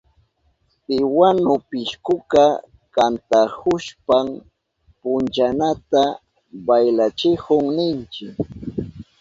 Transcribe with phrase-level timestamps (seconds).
[0.85, 2.43] Piwanu pishkuka
[2.93, 4.27] kantahushpan
[4.99, 6.01] punchanata
[6.65, 8.25] baylachihun ninchi.